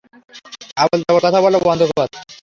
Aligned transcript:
আবল-তাবল 0.77 1.19
কথা 1.25 1.39
বলা 1.41 1.57
বন্ধ 1.61 1.81
কর। 1.89 2.07